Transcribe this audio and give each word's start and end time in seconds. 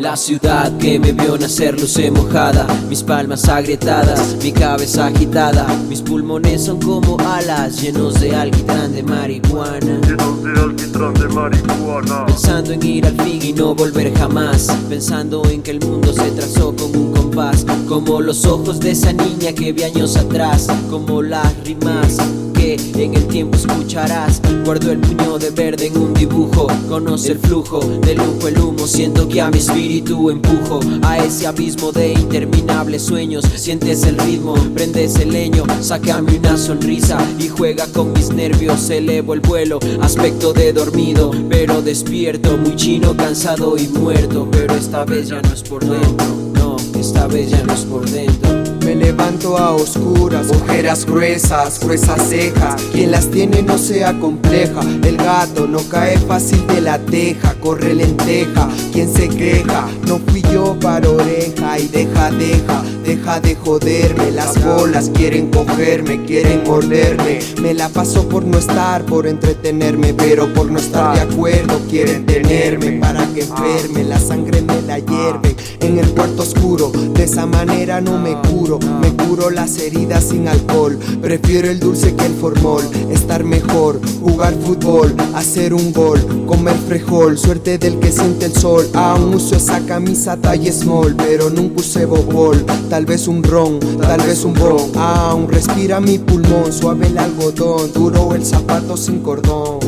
La 0.00 0.16
ciudad 0.16 0.78
que 0.78 0.98
me 0.98 1.12
vio 1.12 1.36
nacer 1.36 1.78
luce 1.78 2.10
mojada, 2.10 2.66
mis 2.88 3.02
palmas 3.02 3.46
agrietadas, 3.50 4.34
mi 4.42 4.50
cabeza 4.50 5.08
agitada, 5.08 5.66
mis 5.90 6.00
pulmones 6.00 6.64
son 6.64 6.80
como 6.80 7.18
alas 7.20 7.82
llenos 7.82 8.18
de 8.18 8.34
alquitrán 8.34 8.94
de 8.94 9.02
marihuana. 9.02 10.00
Llenos 10.00 10.42
de 10.42 10.58
alquitrán 10.58 11.12
de 11.12 11.28
marihuana. 11.28 12.24
Pensando 12.24 12.72
en 12.72 12.82
ir 12.82 13.06
al 13.06 13.16
fin 13.20 13.42
y 13.42 13.52
no 13.52 13.74
volver 13.74 14.16
jamás, 14.16 14.68
pensando 14.88 15.42
en 15.50 15.62
que 15.62 15.72
el 15.72 15.80
mundo 15.80 16.14
se 16.14 16.30
trazó 16.30 16.74
con 16.74 16.96
un 16.96 17.12
compás, 17.12 17.66
como 17.86 18.22
los 18.22 18.46
ojos 18.46 18.80
de 18.80 18.92
esa 18.92 19.12
niña 19.12 19.52
que 19.52 19.72
vi 19.72 19.82
años 19.82 20.16
atrás, 20.16 20.66
como 20.88 21.20
las 21.20 21.54
rimas 21.62 22.16
en 22.60 23.14
el 23.14 23.26
tiempo 23.26 23.56
escucharás. 23.56 24.40
Guardo 24.64 24.92
el 24.92 24.98
puño 24.98 25.38
de 25.38 25.50
verde 25.50 25.86
en 25.86 25.96
un 25.96 26.12
dibujo. 26.14 26.66
Conoce 26.88 27.32
el 27.32 27.38
flujo 27.38 27.80
del 27.80 28.18
lujo, 28.18 28.48
el 28.48 28.58
humo. 28.58 28.86
Siento 28.86 29.28
que 29.28 29.40
a 29.40 29.50
mi 29.50 29.58
espíritu 29.58 30.30
empujo 30.30 30.80
a 31.02 31.18
ese 31.18 31.46
abismo 31.46 31.92
de 31.92 32.12
interminables 32.12 33.02
sueños. 33.02 33.44
Sientes 33.56 34.04
el 34.04 34.18
ritmo, 34.18 34.54
prendes 34.74 35.16
el 35.16 35.32
leño. 35.32 35.64
Sácame 35.80 36.38
una 36.38 36.56
sonrisa 36.56 37.18
y 37.38 37.48
juega 37.48 37.86
con 37.86 38.12
mis 38.12 38.30
nervios. 38.30 38.90
Elevo 38.90 39.34
el 39.34 39.40
vuelo, 39.40 39.78
aspecto 40.00 40.52
de 40.52 40.72
dormido, 40.72 41.30
pero 41.48 41.80
despierto. 41.82 42.56
Muy 42.58 42.76
chino, 42.76 43.16
cansado 43.16 43.76
y 43.78 43.88
muerto. 43.88 44.48
Pero 44.50 44.74
esta 44.74 45.04
vez 45.04 45.28
ya 45.28 45.40
no 45.40 45.52
es 45.52 45.62
por 45.62 45.84
dentro. 45.84 46.26
No, 46.54 46.76
esta 46.98 47.26
vez 47.26 47.50
ya 47.50 47.62
no 47.62 47.72
es 47.72 47.80
por 47.80 48.08
dentro. 48.08 48.59
Me 48.90 48.96
levanto 48.96 49.56
a 49.56 49.70
oscuras, 49.70 50.50
ojeras 50.50 51.06
gruesas, 51.06 51.78
gruesas 51.78 52.28
cejas. 52.28 52.82
Quien 52.90 53.12
las 53.12 53.30
tiene 53.30 53.62
no 53.62 53.78
sea 53.78 54.18
compleja. 54.18 54.80
El 55.04 55.16
gato 55.16 55.68
no 55.68 55.78
cae 55.88 56.18
fácil 56.18 56.66
de 56.66 56.80
la 56.80 56.98
teja, 56.98 57.54
corre 57.60 57.94
lenteja. 57.94 58.68
Quien 58.92 59.08
se 59.14 59.28
queja, 59.28 59.86
no 60.08 60.18
fui 60.18 60.42
yo 60.52 60.76
para 60.80 61.08
oreja. 61.08 61.78
Y 61.78 61.86
deja, 61.86 62.32
deja, 62.32 62.82
deja 63.04 63.38
de 63.38 63.54
joderme. 63.54 64.32
Las 64.32 64.60
bolas 64.60 65.08
quieren 65.14 65.52
cogerme, 65.52 66.24
quieren 66.24 66.64
morderme. 66.64 67.38
Me 67.62 67.74
la 67.74 67.90
paso 67.90 68.28
por 68.28 68.44
no 68.44 68.58
estar, 68.58 69.04
por 69.04 69.28
entretenerme, 69.28 70.14
pero 70.14 70.52
por 70.52 70.68
no 70.68 70.80
estar 70.80 71.14
de 71.14 71.20
acuerdo 71.20 71.80
quieren 71.88 72.26
tenerme 72.26 72.98
para 72.98 73.24
que 73.28 73.42
enferme. 73.42 74.02
La 74.02 74.18
sangre 74.18 74.62
me 74.62 74.82
la 74.82 74.98
hierve 74.98 75.54
en 75.78 75.96
el 75.96 76.10
cuarto 76.10 76.42
oscuro. 76.42 76.90
De 76.90 77.22
esa 77.22 77.46
manera 77.46 78.00
no 78.00 78.18
me 78.18 78.32
curo. 78.48 78.79
Me 79.00 79.14
curo 79.14 79.50
las 79.50 79.78
heridas 79.78 80.24
sin 80.24 80.48
alcohol. 80.48 80.98
Prefiero 81.20 81.70
el 81.70 81.80
dulce 81.80 82.14
que 82.14 82.26
el 82.26 82.34
formol. 82.34 82.82
Estar 83.10 83.44
mejor, 83.44 84.00
jugar 84.20 84.54
fútbol, 84.54 85.14
hacer 85.34 85.74
un 85.74 85.92
gol, 85.92 86.20
comer 86.46 86.76
frejol. 86.76 87.38
Suerte 87.38 87.78
del 87.78 87.98
que 87.98 88.12
siente 88.12 88.46
el 88.46 88.52
sol. 88.52 88.88
Aún 88.94 89.34
uso 89.34 89.56
esa 89.56 89.80
camisa 89.80 90.36
talla 90.36 90.72
small, 90.72 91.14
pero 91.16 91.50
nunca 91.50 91.80
usé 91.80 92.06
bobol. 92.06 92.64
Tal 92.88 93.06
vez 93.06 93.28
un 93.28 93.42
ron, 93.42 93.78
tal 94.00 94.20
vez 94.22 94.44
un 94.44 94.54
bron. 94.54 94.96
Aún 94.96 95.48
respira 95.48 96.00
mi 96.00 96.18
pulmón, 96.18 96.72
suave 96.72 97.06
el 97.06 97.18
algodón. 97.18 97.92
Duro 97.92 98.34
el 98.34 98.44
zapato 98.44 98.96
sin 98.96 99.20
cordón 99.20 99.80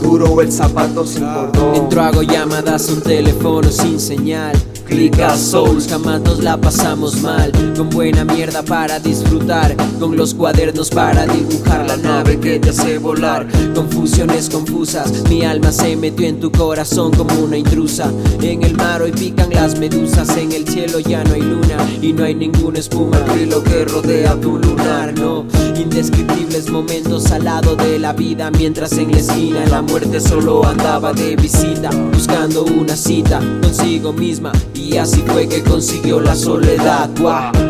duro 0.00 0.40
el 0.40 0.50
zapato 0.50 1.06
sin 1.06 1.24
cordón. 1.24 1.74
Entro 1.74 2.02
hago 2.02 2.22
llamadas 2.22 2.88
un 2.88 3.00
teléfono 3.00 3.70
sin 3.70 4.00
señal. 4.00 4.56
Clica 4.90 5.36
Souls, 5.36 5.86
jamás 5.88 6.20
nos 6.22 6.42
la 6.42 6.56
pasamos 6.56 7.22
mal. 7.22 7.52
Con 7.76 7.90
buena 7.90 8.24
mierda 8.24 8.62
para 8.62 8.98
disfrutar. 8.98 9.76
Con 10.00 10.16
los 10.16 10.34
cuadernos 10.34 10.90
para 10.90 11.26
dibujar 11.26 11.86
la 11.86 11.96
nave 11.96 12.40
que 12.40 12.58
te 12.58 12.70
hace 12.70 12.98
volar. 12.98 13.46
Confusiones 13.72 14.50
confusas, 14.50 15.12
mi 15.28 15.44
alma 15.44 15.70
se 15.70 15.94
metió 15.96 16.26
en 16.26 16.40
tu 16.40 16.50
corazón 16.50 17.12
como 17.12 17.32
una 17.38 17.56
intrusa. 17.56 18.10
En 18.42 18.64
el 18.64 18.74
mar 18.74 19.02
hoy 19.02 19.12
pican 19.12 19.50
las 19.50 19.78
medusas, 19.78 20.36
en 20.36 20.50
el 20.50 20.66
cielo 20.66 20.98
ya 20.98 21.22
no 21.22 21.34
hay 21.34 21.42
luna. 21.42 21.76
Y 22.02 22.12
no 22.12 22.24
hay 22.24 22.34
ninguna 22.34 22.80
espuma 22.80 23.24
que 23.26 23.46
lo 23.46 23.62
que 23.62 23.84
rodea 23.84 24.34
tu 24.40 24.58
lunar, 24.58 25.16
no. 25.16 25.44
Indescriptibles 25.80 26.68
momentos 26.68 27.30
al 27.32 27.44
lado 27.44 27.74
de 27.74 27.98
la 27.98 28.12
vida. 28.12 28.50
Mientras 28.50 28.92
en 28.92 29.12
la 29.12 29.18
esquina 29.18 29.64
la 29.66 29.80
muerte 29.80 30.20
solo 30.20 30.64
andaba 30.66 31.14
de 31.14 31.36
visita. 31.36 31.88
Buscando 32.12 32.64
una 32.64 32.94
cita 32.94 33.40
consigo 33.62 34.12
misma 34.12 34.52
y 34.74 34.98
así 34.98 35.22
fue 35.26 35.48
que 35.48 35.62
consiguió 35.62 36.20
la 36.20 36.34
soledad. 36.34 37.08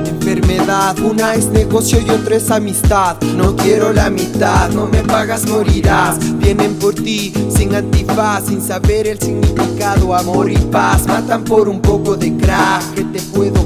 Enfermedad, 0.06 0.98
una 0.98 1.34
es 1.34 1.46
negocio 1.46 2.00
y 2.00 2.10
otra 2.10 2.36
es 2.36 2.50
amistad. 2.50 3.16
No 3.36 3.54
quiero 3.54 3.92
la 3.92 4.10
mitad, 4.10 4.70
no 4.70 4.86
me 4.86 5.02
pagas, 5.04 5.46
morirás. 5.48 6.18
Vienen 6.38 6.74
por 6.76 6.94
ti, 6.94 7.32
sin 7.54 7.74
antifaz, 7.74 8.46
sin 8.46 8.60
saber 8.60 9.06
el 9.06 9.20
significado, 9.20 10.14
amor 10.14 10.50
y 10.50 10.56
paz. 10.56 11.06
Matan 11.06 11.44
por 11.44 11.68
un 11.68 11.80
poco 11.80 12.16
de 12.16 12.36
crack, 12.36 12.94
¿qué 12.94 13.04
te 13.04 13.20
puedo 13.20 13.59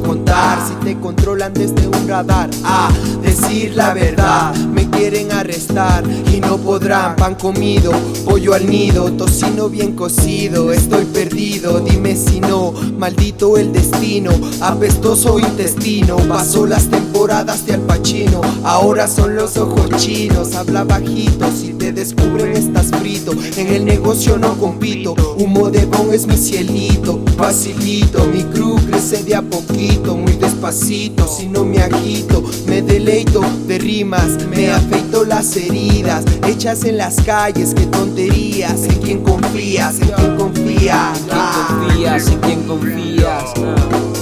controlan 1.05 1.53
desde 1.53 1.87
un 1.87 2.09
radar, 2.09 2.49
a 2.65 2.89
decir 3.21 3.75
la 3.75 3.93
verdad, 3.93 4.55
me 4.55 4.89
quieren 4.89 5.33
arrestar 5.33 6.03
y 6.33 6.41
no 6.41 6.57
podrán. 6.57 7.15
Pan 7.17 7.35
comido, 7.35 7.93
pollo 8.25 8.55
al 8.55 8.67
nido, 8.71 9.13
tocino 9.13 9.69
bien 9.69 9.93
cocido, 9.93 10.73
estoy 10.73 11.05
perdido, 11.05 11.81
dime 11.81 12.17
si 12.17 12.41
no, 12.41 12.73
maldito 12.97 13.59
el 13.59 13.71
destino, 13.71 14.31
apestoso 14.63 15.39
intestino. 15.39 16.17
Pasó 16.27 16.65
las 16.65 16.89
temporadas 16.89 17.67
de 17.67 17.75
Al 17.75 17.83
Pacino, 17.83 18.41
ahora 18.65 19.07
son 19.07 19.37
los 19.37 19.59
ojos 19.59 19.91
chinos. 19.99 20.55
Habla 20.55 20.85
bajito, 20.85 21.51
si 21.55 21.75
te 21.75 21.93
descubren 21.93 22.57
estás 22.57 22.87
frito. 22.99 23.33
En 23.59 23.67
el 23.69 23.85
negocio 23.85 24.39
no 24.39 24.57
compito, 24.57 25.15
humo 25.39 25.69
de 25.69 25.85
bon 25.85 26.15
es 26.15 26.27
mi 26.27 26.39
cielito. 26.39 27.21
Facilito, 27.37 28.25
mi 28.25 28.43
crew 28.45 28.77
crece 28.87 29.23
de 29.23 29.35
a 29.35 29.43
poquito, 29.43 30.17
muy 30.17 30.33
despacito. 30.33 30.94
Si 30.95 31.49
no 31.49 31.65
me 31.65 31.79
agito, 31.79 32.41
me 32.69 32.81
deleito 32.81 33.41
de 33.67 33.79
rimas, 33.79 34.47
me 34.49 34.71
afeito 34.71 35.25
las 35.25 35.57
heridas 35.57 36.25
hechas 36.47 36.85
en 36.85 36.99
las 36.99 37.21
calles. 37.23 37.75
Qué 37.75 37.87
tonterías, 37.87 38.85
en 38.85 39.01
quién 39.01 39.21
confías, 39.25 40.01
en 40.01 40.09
quién 40.11 40.37
confías. 40.37 41.19
¿En 41.19 41.27
quién 41.27 41.89
confías? 41.89 42.27
¿En 42.29 42.39
quién 42.39 42.63
confías? 42.63 44.14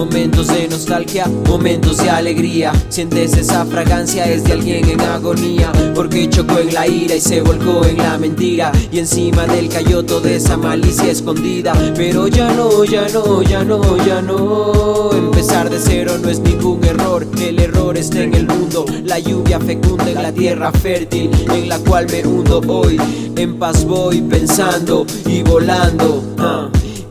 Momentos 0.00 0.46
de 0.46 0.66
nostalgia, 0.66 1.26
momentos 1.46 1.98
de 1.98 2.08
alegría. 2.08 2.72
Sientes 2.88 3.34
esa 3.34 3.66
fragancia, 3.66 4.24
es 4.24 4.44
de 4.44 4.54
alguien 4.54 4.88
en 4.88 4.98
agonía. 5.02 5.70
Porque 5.94 6.26
chocó 6.30 6.58
en 6.58 6.72
la 6.72 6.86
ira 6.86 7.16
y 7.16 7.20
se 7.20 7.42
volcó 7.42 7.84
en 7.84 7.98
la 7.98 8.16
mentira. 8.16 8.72
Y 8.90 8.98
encima 9.00 9.46
del 9.46 9.68
cayó 9.68 10.02
toda 10.02 10.30
esa 10.30 10.56
malicia 10.56 11.10
escondida. 11.10 11.74
Pero 11.94 12.28
ya 12.28 12.50
no, 12.50 12.82
ya 12.82 13.10
no, 13.10 13.42
ya 13.42 13.62
no, 13.62 13.98
ya 14.06 14.22
no. 14.22 15.10
Empezar 15.12 15.68
de 15.68 15.78
cero 15.78 16.12
no 16.18 16.30
es 16.30 16.40
ningún 16.40 16.82
error. 16.82 17.26
El 17.38 17.58
error 17.58 17.98
está 17.98 18.22
en 18.22 18.32
el 18.32 18.46
mundo. 18.46 18.86
La 19.04 19.18
lluvia 19.18 19.60
fecunda 19.60 20.08
en 20.08 20.22
la 20.22 20.32
tierra 20.32 20.72
fértil 20.72 21.30
en 21.52 21.68
la 21.68 21.78
cual 21.78 22.06
me 22.10 22.26
hundo 22.26 22.62
hoy. 22.68 22.98
En 23.36 23.58
paz 23.58 23.84
voy 23.84 24.22
pensando 24.22 25.04
y 25.26 25.42
volando. 25.42 26.24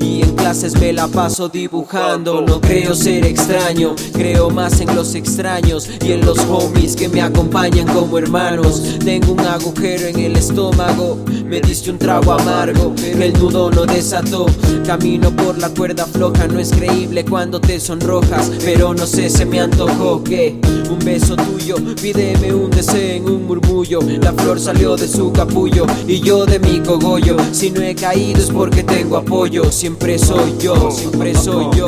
Ah 0.02 0.54
me 0.80 0.92
la 0.94 1.08
paso 1.08 1.48
dibujando. 1.48 2.42
No 2.42 2.60
creo 2.60 2.96
ser 2.96 3.24
extraño, 3.24 3.94
creo 4.14 4.50
más 4.50 4.82
en 4.82 4.96
los 4.96 5.14
extraños 5.14 5.88
y 6.04 6.14
en 6.14 6.26
los 6.26 6.40
homies 6.40 6.96
que 6.96 7.08
me 7.08 7.22
acompañan 7.22 7.86
como 7.86 8.18
hermanos. 8.18 8.82
Tengo 9.06 9.34
un 9.34 9.42
agujero 9.42 10.08
en 10.08 10.20
el 10.20 10.36
estómago, 10.36 11.20
me 11.46 11.62
diste 11.62 11.92
un 11.92 12.00
trago 12.00 12.32
amargo, 12.32 12.94
pero 13.00 13.24
el 13.24 13.34
nudo 13.34 13.70
no 13.70 13.86
desató. 13.86 14.48
Camino 14.88 15.30
por 15.36 15.60
la 15.60 15.70
cuerda 15.70 16.08
floja, 16.08 16.48
no 16.48 16.60
es 16.60 16.72
creíble 16.72 17.24
cuando 17.26 17.62
te 17.62 17.80
sonrojas, 17.80 18.51
pero 18.66 18.96
no 18.96 19.06
sé, 19.06 19.30
se 19.30 19.46
me 19.46 19.60
antojó 19.60 20.24
que 20.24 20.60
un 20.90 20.98
beso 20.98 21.36
tuyo, 21.36 21.75
pídeme 22.01 22.51
un 22.56 22.72
deseo 22.72 23.18
en 23.18 23.30
un 23.30 23.46
murmullo. 23.46 24.00
La 24.19 24.34
flor 24.34 24.60
salió 24.60 24.96
de 24.96 25.07
su 25.07 25.31
capullo 25.31 25.86
y 26.07 26.22
yo 26.22 26.48
de 26.48 26.57
mi 26.57 26.80
cogollo. 26.80 27.38
Si 27.51 27.69
no 27.69 27.81
he 27.81 27.94
caído 27.94 28.40
es 28.40 28.50
porque 28.50 28.84
tengo 28.84 29.18
apoyo, 29.18 29.72
siempre 29.89 30.19
soy 30.19 30.56
yo, 30.59 30.91
siempre 30.91 31.33
soy 31.33 31.65
yo. 31.75 31.88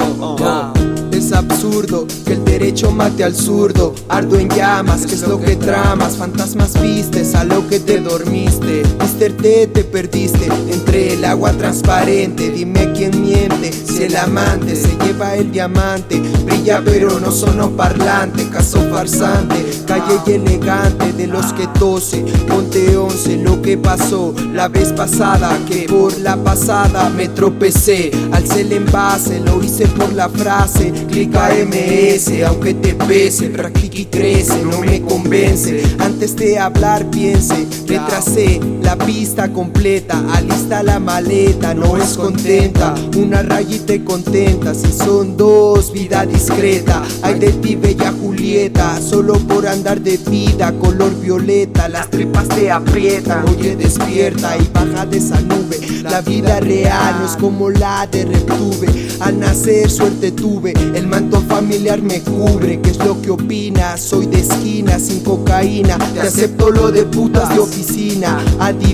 Es 1.11 1.31
absurdo 1.33 2.07
que 2.25 2.33
el 2.33 2.43
derecho 2.43 2.89
mate 2.89 3.23
al 3.23 3.35
zurdo. 3.35 3.93
Ardo 4.09 4.39
en 4.39 4.49
llamas, 4.49 5.05
que 5.05 5.13
es 5.13 5.27
lo 5.27 5.39
que 5.39 5.55
tramas? 5.55 6.17
Fantasmas 6.17 6.81
vistes 6.81 7.35
a 7.35 7.43
lo 7.43 7.67
que 7.67 7.79
te 7.79 7.99
dormiste. 7.99 8.81
Te 9.21 9.83
perdiste 9.83 10.47
entre 10.71 11.13
el 11.13 11.25
agua 11.25 11.51
transparente. 11.51 12.49
Dime 12.49 12.91
quién 12.93 13.21
miente, 13.21 13.71
si 13.71 14.05
el 14.05 14.15
amante 14.15 14.75
se 14.75 14.97
lleva 15.05 15.35
el 15.35 15.51
diamante. 15.51 16.19
Brilla 16.43 16.81
pero 16.83 17.19
no 17.19 17.31
sonó 17.31 17.69
parlante, 17.69 18.49
caso 18.49 18.81
farsante. 18.89 19.63
Calle 19.85 20.19
y 20.25 20.31
elegante 20.31 21.13
de 21.13 21.27
los 21.27 21.53
que 21.53 21.67
tose. 21.77 22.25
Ponte 22.47 22.97
once, 22.97 23.37
lo 23.37 23.61
que 23.61 23.77
pasó 23.77 24.33
la 24.53 24.69
vez 24.69 24.91
pasada. 24.91 25.55
Que 25.69 25.83
por 25.87 26.17
la 26.17 26.35
pasada 26.37 27.07
me 27.09 27.27
tropecé. 27.27 28.09
Alcé 28.31 28.61
el 28.61 28.73
envase, 28.73 29.39
lo 29.39 29.61
hice 29.61 29.85
por 29.85 30.13
la 30.13 30.29
frase 30.29 30.91
clic 31.11 31.31
KMS, 31.31 32.43
aunque 32.47 32.73
te 32.73 32.95
pese, 32.95 33.49
practica 33.49 33.91
crece, 34.09 34.63
no 34.63 34.79
me 34.79 35.01
convence. 35.01 35.83
Antes 35.99 36.35
de 36.35 36.57
hablar, 36.57 37.09
piense, 37.09 37.67
retrasé 37.87 38.59
la 38.81 38.95
pista 39.11 39.51
completa, 39.51 40.23
alista 40.33 40.81
la 40.83 40.97
maleta, 40.97 41.73
no 41.73 41.97
es 41.97 42.15
contenta, 42.15 42.95
una 43.17 43.41
rayita 43.41 43.93
y 43.93 43.99
contenta. 43.99 44.73
Si 44.73 44.89
son 44.89 45.35
dos, 45.35 45.91
vida 45.91 46.25
discreta, 46.25 47.03
hay 47.21 47.37
de 47.37 47.51
ti, 47.51 47.75
bella 47.75 48.13
Julieta, 48.13 49.01
solo 49.01 49.33
por 49.33 49.67
andar 49.67 49.99
de 49.99 50.17
vida, 50.29 50.71
color 50.79 51.13
violeta, 51.19 51.89
las 51.89 52.09
tripas 52.09 52.47
te 52.47 52.71
aprietan. 52.71 53.43
Oye, 53.49 53.75
despierta 53.75 54.55
y 54.57 54.69
baja 54.73 55.05
de 55.05 55.17
esa 55.17 55.41
nube. 55.41 55.77
La 56.03 56.21
vida 56.21 56.61
real 56.61 57.17
no 57.19 57.25
es 57.25 57.35
como 57.35 57.69
la 57.69 58.07
de 58.07 58.25
Reptuve. 58.25 58.87
Al 59.19 59.39
nacer, 59.39 59.89
suerte 59.91 60.31
tuve, 60.31 60.73
el 60.95 61.05
manto 61.05 61.41
familiar 61.41 62.01
me 62.01 62.21
cubre. 62.21 62.81
¿Qué 62.81 62.89
es 62.89 62.97
lo 62.97 63.21
que 63.21 63.29
opinas? 63.29 64.01
Soy 64.01 64.25
de 64.25 64.39
esquina, 64.39 64.97
sin 64.99 65.19
cocaína. 65.19 65.97
Te 66.13 66.21
acepto 66.21 66.71
lo 66.71 66.91
de 66.91 67.03
putas 67.03 67.49
de 67.49 67.59
oficina. 67.59 68.39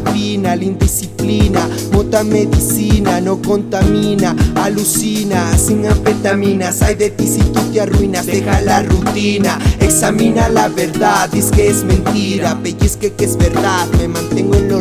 La 0.07 0.55
indisciplina, 0.55 1.67
mota 1.91 2.23
medicina, 2.23 3.19
no 3.19 3.41
contamina, 3.41 4.33
alucina, 4.55 5.51
sin 5.57 5.85
anfetaminas. 5.85 6.81
Hay 6.81 6.95
de 6.95 7.09
ti 7.09 7.27
si 7.27 7.39
tú 7.39 7.59
te 7.73 7.81
arruinas, 7.81 8.25
deja 8.25 8.61
la 8.61 8.83
rutina, 8.83 9.59
examina 9.81 10.47
la 10.47 10.69
verdad, 10.69 11.29
dice 11.29 11.51
que 11.51 11.67
es 11.67 11.83
mentira, 11.83 12.57
pellizque 12.63 13.11
que 13.11 13.25
es 13.25 13.35
verdad, 13.37 13.85
me 13.97 14.07
mantengo 14.07 14.55
en 14.55 14.69
lo. 14.69 14.76